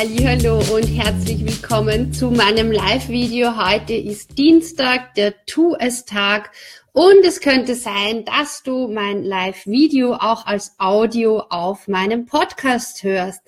[0.00, 3.62] Hallo und herzlich willkommen zu meinem Live-Video.
[3.62, 6.52] Heute ist Dienstag, der Tu-es-Tag
[6.92, 13.42] und es könnte sein, dass du mein Live-Video auch als Audio auf meinem Podcast hörst.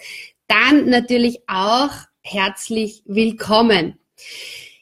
[0.46, 3.98] Dann natürlich auch herzlich willkommen.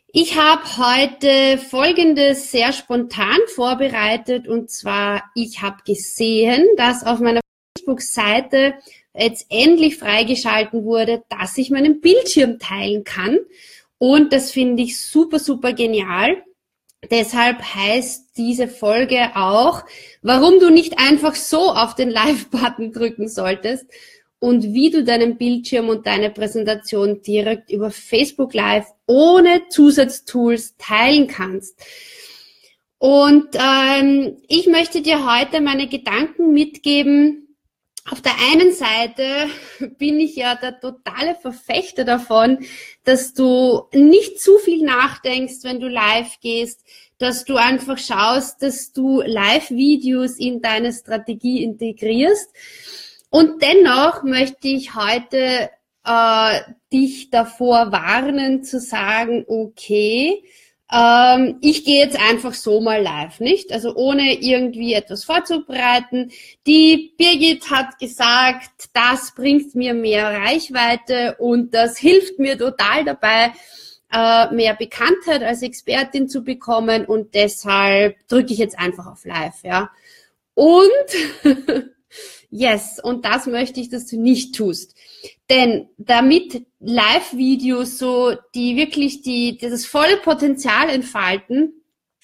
[0.09, 7.41] Ich habe heute Folgendes sehr spontan vorbereitet und zwar, ich habe gesehen, dass auf meiner
[7.79, 8.75] Facebook-Seite
[9.15, 13.39] jetzt endlich freigeschalten wurde, dass ich meinen Bildschirm teilen kann.
[13.99, 16.43] Und das finde ich super, super genial.
[17.11, 19.85] Deshalb heißt diese Folge auch,
[20.23, 23.87] warum du nicht einfach so auf den Live-Button drücken solltest
[24.39, 31.27] und wie du deinen Bildschirm und deine Präsentation direkt über Facebook Live ohne Zusatztools teilen
[31.27, 31.79] kannst.
[32.99, 37.50] Und ähm, ich möchte dir heute meine Gedanken mitgeben,
[38.11, 39.49] auf der einen Seite
[39.99, 42.59] bin ich ja der totale Verfechter davon,
[43.05, 46.85] dass du nicht zu viel nachdenkst, wenn du live gehst,
[47.19, 52.51] dass du einfach schaust, dass du Live-Videos in deine Strategie integrierst.
[53.29, 55.71] Und dennoch möchte ich heute
[56.05, 56.61] äh,
[56.93, 60.43] dich davor warnen zu sagen, okay,
[60.93, 63.73] ähm, ich gehe jetzt einfach so mal live, nicht?
[63.73, 66.33] Also ohne irgendwie etwas vorzubereiten.
[66.67, 73.53] Die Birgit hat gesagt, das bringt mir mehr Reichweite und das hilft mir total dabei,
[74.13, 79.63] äh, mehr Bekanntheit als Expertin zu bekommen und deshalb drücke ich jetzt einfach auf live,
[79.63, 79.91] ja.
[80.55, 80.91] Und
[82.51, 84.95] yes, und das möchte ich, dass du nicht tust.
[85.49, 91.73] Denn damit Live-Videos so, die wirklich die, das volle Potenzial entfalten,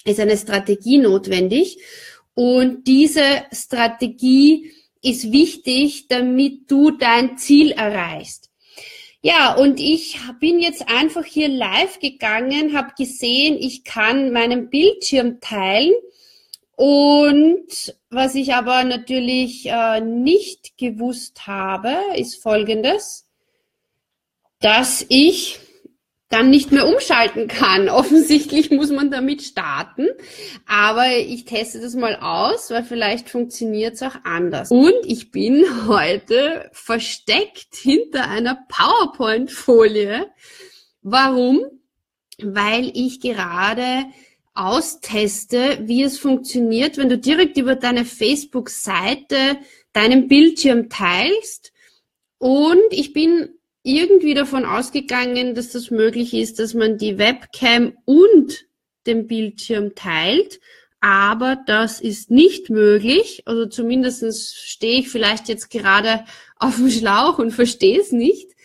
[0.04, 1.78] ist eine Strategie notwendig.
[2.34, 3.22] Und diese
[3.52, 4.70] Strategie
[5.02, 8.50] ist wichtig, damit du dein Ziel erreichst.
[9.22, 15.40] Ja, und ich bin jetzt einfach hier live gegangen, habe gesehen, ich kann meinen Bildschirm
[15.40, 15.94] teilen.
[16.76, 23.26] Und was ich aber natürlich äh, nicht gewusst habe, ist Folgendes,
[24.60, 25.58] dass ich
[26.28, 27.88] dann nicht mehr umschalten kann.
[27.88, 30.06] Offensichtlich muss man damit starten,
[30.66, 34.70] aber ich teste das mal aus, weil vielleicht funktioniert es auch anders.
[34.70, 40.26] Und ich bin heute versteckt hinter einer PowerPoint-Folie.
[41.00, 41.64] Warum?
[42.38, 44.04] Weil ich gerade
[44.56, 49.58] austeste, wie es funktioniert, wenn du direkt über deine Facebook-Seite
[49.92, 51.72] deinen Bildschirm teilst.
[52.38, 53.50] Und ich bin
[53.82, 58.66] irgendwie davon ausgegangen, dass das möglich ist, dass man die Webcam und
[59.06, 60.60] den Bildschirm teilt.
[61.00, 63.42] Aber das ist nicht möglich.
[63.46, 66.24] Also zumindest stehe ich vielleicht jetzt gerade
[66.56, 68.55] auf dem Schlauch und verstehe es nicht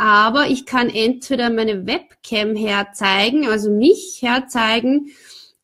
[0.00, 5.10] aber ich kann entweder meine Webcam herzeigen, also mich herzeigen,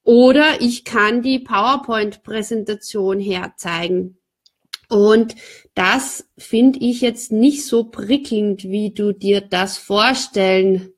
[0.04, 4.18] oder ich kann die PowerPoint-Präsentation herzeigen.
[4.90, 5.34] Und
[5.74, 10.90] das finde ich jetzt nicht so prickelnd, wie du dir das vorstellen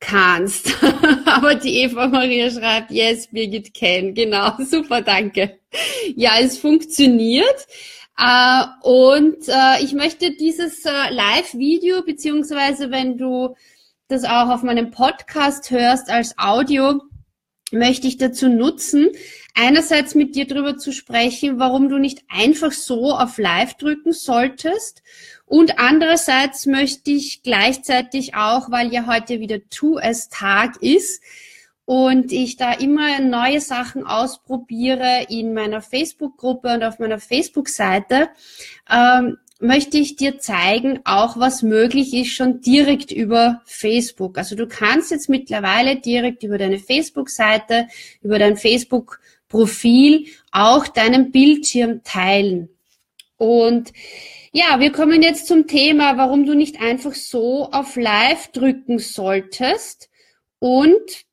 [0.00, 0.74] kannst.
[1.26, 4.14] Aber die Eva Maria schreibt, yes, Birgit can.
[4.14, 5.58] Genau, super, danke.
[6.16, 7.66] Ja, es funktioniert.
[8.18, 13.56] Äh, und äh, ich möchte dieses äh, Live-Video, beziehungsweise wenn du
[14.08, 17.00] das auch auf meinem Podcast hörst als Audio,
[17.72, 19.08] möchte ich dazu nutzen,
[19.54, 25.02] einerseits mit dir darüber zu sprechen, warum du nicht einfach so auf Live drücken solltest.
[25.46, 31.22] Und andererseits möchte ich gleichzeitig auch, weil ja heute wieder Tu-es-Tag ist,
[31.84, 38.28] und ich da immer neue Sachen ausprobiere in meiner Facebook-Gruppe und auf meiner Facebook-Seite,
[38.90, 44.36] ähm, möchte ich dir zeigen, auch was möglich ist schon direkt über Facebook.
[44.36, 47.86] Also du kannst jetzt mittlerweile direkt über deine Facebook-Seite,
[48.22, 52.70] über dein Facebook-Profil auch deinen Bildschirm teilen.
[53.36, 53.92] Und
[54.52, 60.10] ja, wir kommen jetzt zum Thema, warum du nicht einfach so auf Live drücken solltest
[60.58, 61.24] und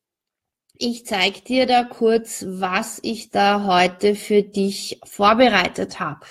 [0.80, 6.22] ich zeige dir da kurz, was ich da heute für dich vorbereitet habe.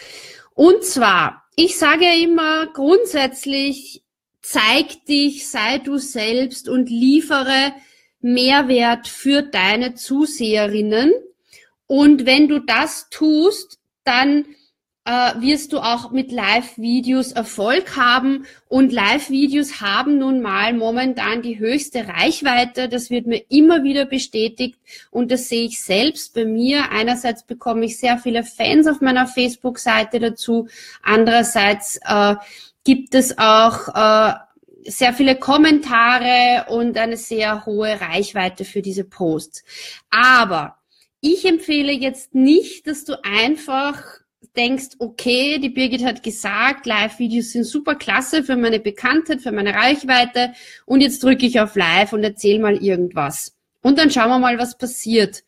[0.55, 4.03] Und zwar, ich sage ja immer grundsätzlich,
[4.41, 7.75] zeig dich, sei du selbst und liefere
[8.21, 11.13] Mehrwert für deine Zuseherinnen.
[11.87, 14.47] Und wenn du das tust, dann
[15.09, 18.45] äh, wirst du auch mit Live-Videos Erfolg haben.
[18.69, 22.91] Und Live-Videos haben nun mal momentan die höchste Reichweite.
[22.91, 24.79] Das wird mir immer wieder bestätigt
[25.11, 26.91] und das sehe ich selbst bei mir.
[26.91, 30.69] Einerseits bekomme ich sehr viele Fans auf meiner Facebook-Seite dazu.
[31.03, 32.37] Andererseits äh,
[32.85, 34.35] gibt es auch äh,
[34.85, 39.65] sehr viele Kommentare und eine sehr hohe Reichweite für diese Posts.
[40.11, 40.77] Aber
[41.23, 44.03] ich empfehle jetzt nicht, dass du einfach
[44.59, 49.73] denkst, okay, die Birgit hat gesagt, Live-Videos sind super klasse für meine Bekanntheit, für meine
[49.73, 50.53] Reichweite
[50.85, 53.55] und jetzt drücke ich auf Live und erzähl mal irgendwas.
[53.81, 55.45] Und dann schauen wir mal, was passiert.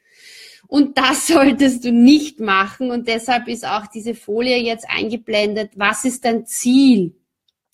[0.69, 5.73] Und das solltest du nicht machen und deshalb ist auch diese Folie jetzt eingeblendet.
[5.75, 7.17] Was ist dein Ziel?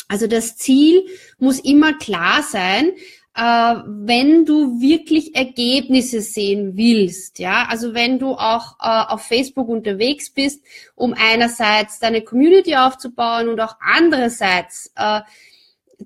[0.09, 1.07] Also das Ziel
[1.39, 2.93] muss immer klar sein,
[3.39, 10.31] wenn du wirklich Ergebnisse sehen willst, ja, also wenn du auch äh, auf Facebook unterwegs
[10.31, 15.21] bist, um einerseits deine Community aufzubauen und auch andererseits äh,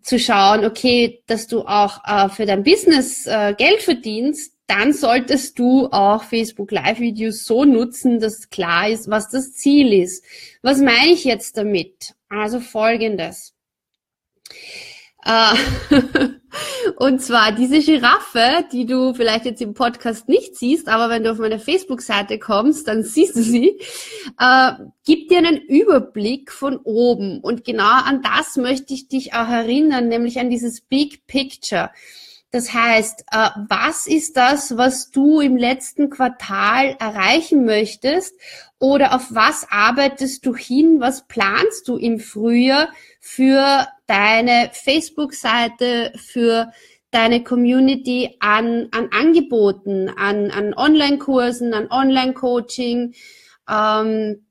[0.02, 5.58] zu schauen, okay, dass du auch äh, für dein Business äh, Geld verdienst, dann solltest
[5.58, 10.24] du auch Facebook Live-Videos so nutzen, dass klar ist, was das Ziel ist.
[10.62, 12.14] Was meine ich jetzt damit?
[12.28, 13.54] Also folgendes.
[15.24, 15.54] Äh,
[16.96, 21.30] und zwar diese Giraffe, die du vielleicht jetzt im Podcast nicht siehst, aber wenn du
[21.30, 23.80] auf meine Facebook-Seite kommst, dann siehst du sie,
[24.38, 24.72] äh,
[25.04, 27.40] gibt dir einen Überblick von oben.
[27.40, 31.90] Und genau an das möchte ich dich auch erinnern, nämlich an dieses Big Picture.
[32.52, 38.34] Das heißt, äh, was ist das, was du im letzten Quartal erreichen möchtest?
[38.80, 40.96] Oder auf was arbeitest du hin?
[40.98, 42.88] Was planst du im Frühjahr
[43.20, 46.72] für deine Facebook-Seite, für
[47.10, 53.14] deine Community an, an Angeboten, an, an Online-Kursen, an Online-Coaching?
[53.68, 54.46] Ähm,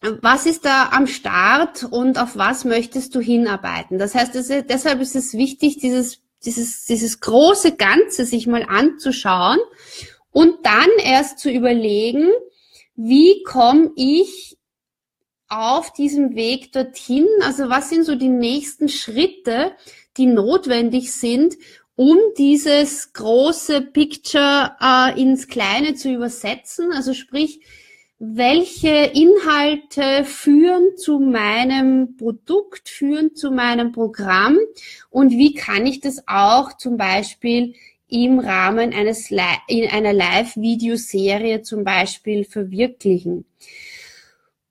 [0.00, 3.98] was ist da am Start und auf was möchtest du hinarbeiten?
[3.98, 9.58] Das heißt, ist, deshalb ist es wichtig, dieses dieses, dieses große Ganze sich mal anzuschauen
[10.30, 12.30] und dann erst zu überlegen,
[12.94, 14.55] wie komme ich
[15.48, 17.26] auf diesem Weg dorthin?
[17.42, 19.72] Also was sind so die nächsten Schritte,
[20.16, 21.56] die notwendig sind,
[21.94, 26.92] um dieses große Picture äh, ins Kleine zu übersetzen?
[26.92, 27.60] Also sprich,
[28.18, 34.58] welche Inhalte führen zu meinem Produkt, führen zu meinem Programm
[35.10, 37.74] und wie kann ich das auch zum Beispiel
[38.08, 43.44] im Rahmen eines in einer Live-Videoserie zum Beispiel verwirklichen.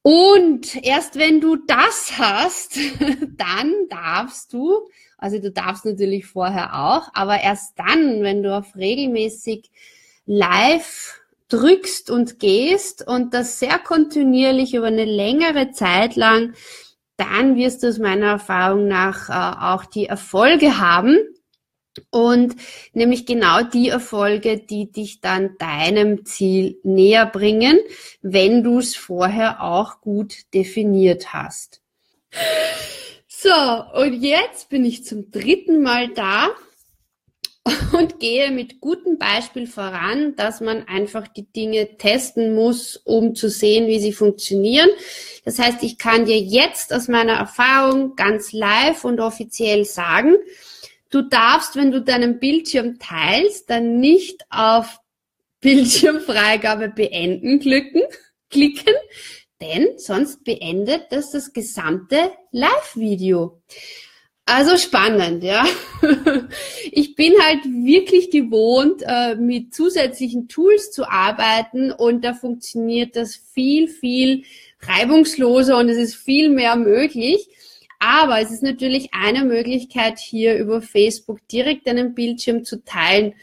[0.08, 2.78] Und erst wenn du das hast,
[3.38, 4.88] dann darfst du,
[5.18, 9.72] also du darfst natürlich vorher auch, aber erst dann, wenn du auf regelmäßig
[10.28, 16.54] live drückst und gehst und das sehr kontinuierlich über eine längere Zeit lang,
[17.18, 21.18] dann wirst du aus meiner Erfahrung nach äh, auch die Erfolge haben.
[22.10, 22.56] Und
[22.94, 27.80] nämlich genau die Erfolge, die dich dann deinem Ziel näher bringen,
[28.22, 31.82] wenn du es vorher auch gut definiert hast.
[33.28, 33.52] So,
[33.94, 36.50] und jetzt bin ich zum dritten Mal da
[37.94, 43.50] und gehe mit gutem Beispiel voran, dass man einfach die Dinge testen muss, um zu
[43.50, 44.90] sehen, wie sie funktionieren.
[45.46, 50.36] Das heißt, ich kann dir jetzt aus meiner Erfahrung ganz live und offiziell sagen,
[51.16, 55.00] du darfst, wenn du deinen Bildschirm teilst, dann nicht auf
[55.62, 58.02] Bildschirmfreigabe beenden klicken,
[58.50, 58.94] klicken,
[59.62, 63.62] denn sonst beendet das das gesamte Live-Video.
[64.46, 65.66] Also spannend, ja.
[66.92, 73.36] Ich bin halt wirklich gewohnt, äh, mit zusätzlichen Tools zu arbeiten und da funktioniert das
[73.36, 74.44] viel, viel
[74.82, 77.50] reibungsloser und es ist viel mehr möglich.
[78.00, 83.34] Aber es ist natürlich eine Möglichkeit, hier über Facebook direkt einen Bildschirm zu teilen,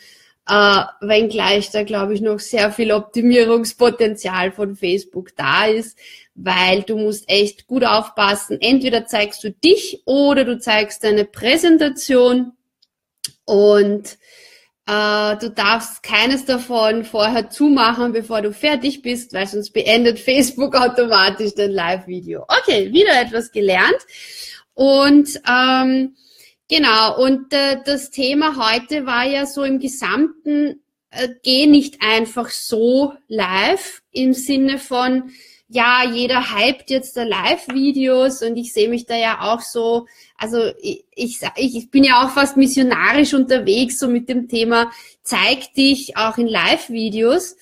[0.49, 5.97] äh, wenngleich da, glaube ich, noch sehr viel Optimierungspotenzial von Facebook da ist
[6.35, 8.59] weil du musst echt gut aufpassen.
[8.61, 12.53] Entweder zeigst du dich oder du zeigst deine Präsentation
[13.45, 14.19] und
[14.87, 20.75] äh, du darfst keines davon vorher zumachen, bevor du fertig bist, weil sonst beendet Facebook
[20.75, 22.45] automatisch dein Live-Video.
[22.49, 23.99] Okay, wieder etwas gelernt.
[24.75, 26.17] Und ähm,
[26.69, 32.51] genau, und äh, das Thema heute war ja so im Gesamten, äh, geh nicht einfach
[32.51, 35.31] so live im Sinne von,
[35.73, 40.71] ja, jeder hypt jetzt da Live-Videos und ich sehe mich da ja auch so, also
[40.83, 44.91] ich, ich, ich bin ja auch fast missionarisch unterwegs, so mit dem Thema,
[45.23, 47.57] zeig dich auch in Live-Videos.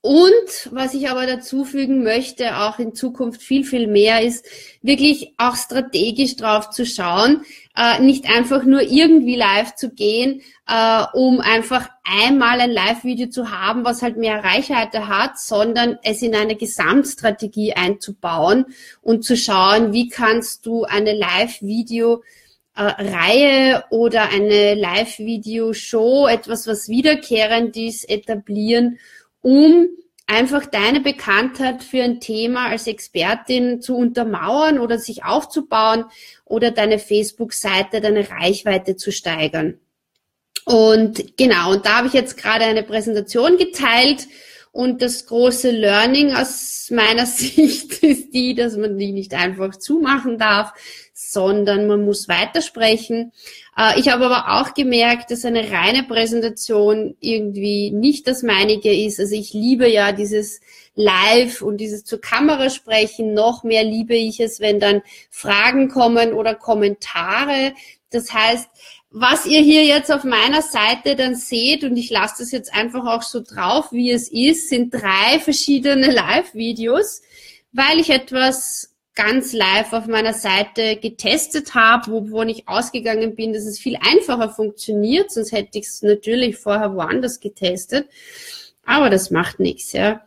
[0.00, 4.46] Und was ich aber dazu fügen möchte, auch in Zukunft viel, viel mehr, ist
[4.80, 7.44] wirklich auch strategisch drauf zu schauen,
[7.76, 13.50] äh, nicht einfach nur irgendwie live zu gehen, äh, um einfach einmal ein Live-Video zu
[13.50, 18.66] haben, was halt mehr Reichweite hat, sondern es in eine Gesamtstrategie einzubauen
[19.02, 22.22] und zu schauen, wie kannst du eine Live-Video
[22.76, 29.00] äh, Reihe oder eine Live-Video-Show, etwas, was wiederkehrend ist, etablieren,
[29.48, 29.88] um
[30.26, 36.04] einfach deine Bekanntheit für ein Thema als Expertin zu untermauern oder sich aufzubauen
[36.44, 39.80] oder deine Facebook-Seite, deine Reichweite zu steigern.
[40.66, 44.26] Und genau, und da habe ich jetzt gerade eine Präsentation geteilt
[44.72, 50.38] und das große Learning aus meiner Sicht ist die, dass man die nicht einfach zumachen
[50.38, 50.72] darf,
[51.14, 53.32] sondern man muss weitersprechen.
[53.76, 59.18] Äh, ich habe aber auch gemerkt, dass eine reine Präsentation irgendwie nicht das meinige ist.
[59.18, 60.60] Also ich liebe ja dieses
[60.94, 63.34] Live und dieses zur Kamera sprechen.
[63.34, 67.72] Noch mehr liebe ich es, wenn dann Fragen kommen oder Kommentare.
[68.10, 68.68] Das heißt,
[69.10, 73.06] was ihr hier jetzt auf meiner Seite dann seht, und ich lasse das jetzt einfach
[73.06, 77.22] auch so drauf, wie es ist, sind drei verschiedene Live-Videos,
[77.72, 83.64] weil ich etwas ganz live auf meiner Seite getestet habe, wovon ich ausgegangen bin, dass
[83.64, 88.08] es viel einfacher funktioniert, sonst hätte ich es natürlich vorher woanders getestet.
[88.84, 90.22] Aber das macht nichts, ja.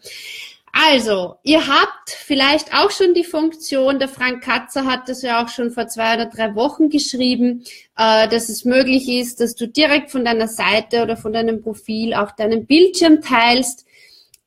[0.74, 5.50] Also, ihr habt vielleicht auch schon die Funktion, der Frank Katzer hat das ja auch
[5.50, 7.66] schon vor zwei oder drei Wochen geschrieben,
[7.98, 12.14] äh, dass es möglich ist, dass du direkt von deiner Seite oder von deinem Profil
[12.14, 13.86] auch deinen Bildschirm teilst.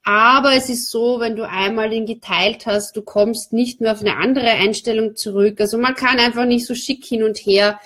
[0.02, 4.00] Aber es ist so, wenn du einmal den geteilt hast, du kommst nicht mehr auf
[4.00, 5.60] eine andere Einstellung zurück.
[5.60, 7.80] Also man kann einfach nicht so schick hin und her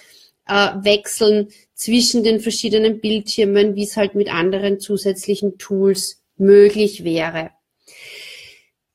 [0.46, 7.50] äh, wechseln zwischen den verschiedenen Bildschirmen, wie es halt mit anderen zusätzlichen Tools möglich wäre.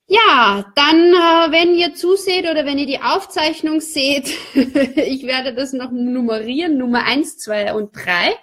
[0.07, 5.73] Ja, dann, äh, wenn ihr zuseht oder wenn ihr die Aufzeichnung seht, ich werde das
[5.73, 8.35] noch nummerieren, Nummer eins, zwei und drei.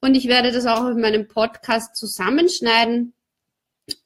[0.00, 3.14] Und ich werde das auch in meinem Podcast zusammenschneiden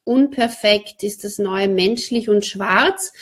[0.03, 3.13] Unperfekt ist das neue menschlich und schwarz.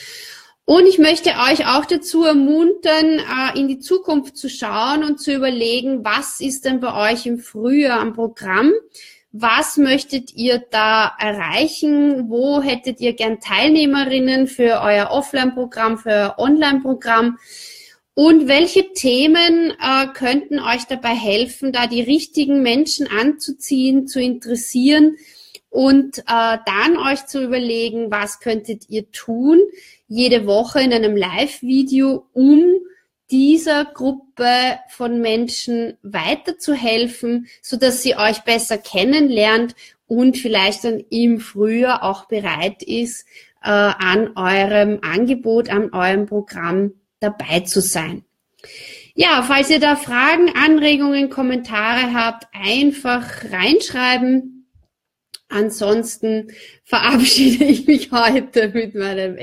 [0.65, 5.33] Und ich möchte euch auch dazu ermuntern, äh, in die Zukunft zu schauen und zu
[5.33, 8.71] überlegen, was ist denn bei euch im Frühjahr am Programm?
[9.33, 12.29] Was möchtet ihr da erreichen?
[12.29, 17.39] Wo hättet ihr gern Teilnehmerinnen für euer Offline-Programm, für euer Online-Programm?
[18.13, 25.17] Und welche Themen äh, könnten euch dabei helfen, da die richtigen Menschen anzuziehen, zu interessieren?
[25.73, 29.59] und äh, dann euch zu überlegen, was könntet ihr tun,
[30.07, 32.75] jede Woche in einem Live-Video, um
[33.31, 39.75] dieser Gruppe von Menschen weiterzuhelfen, so dass sie euch besser kennenlernt
[40.07, 43.25] und vielleicht dann im Frühjahr auch bereit ist,
[43.63, 48.23] äh, an eurem Angebot, an eurem Programm dabei zu sein.
[49.15, 54.67] Ja, falls ihr da Fragen, Anregungen, Kommentare habt, einfach reinschreiben.
[55.49, 56.51] Ansonsten
[56.83, 59.37] verabschiede ich mich heute mit meinem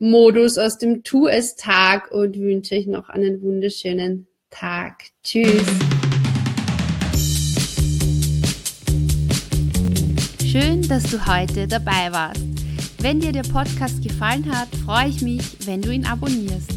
[0.00, 5.06] Experimentiermodus aus dem Tu es Tag und wünsche euch noch einen wunderschönen Tag.
[5.24, 5.64] Tschüss.
[10.44, 12.44] Schön, dass du heute dabei warst.
[13.00, 16.70] Wenn dir der Podcast gefallen hat, freue ich mich, wenn du ihn abonnierst.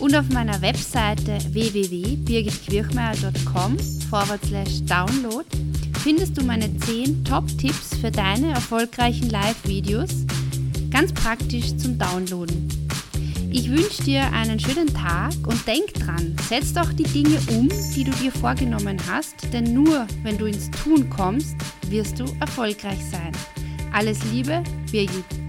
[0.00, 3.78] Und auf meiner Webseite www.birgitquirchmeier.com
[4.10, 5.44] forward slash download
[6.02, 10.26] findest du meine 10 Top-Tipps für deine erfolgreichen Live-Videos,
[10.92, 12.68] ganz praktisch zum Downloaden.
[13.50, 18.04] Ich wünsche dir einen schönen Tag und denk dran, setz doch die Dinge um, die
[18.04, 21.54] du dir vorgenommen hast, denn nur wenn du ins Tun kommst,
[21.88, 23.32] wirst du erfolgreich sein.
[23.92, 25.41] Alles Liebe, Birgit.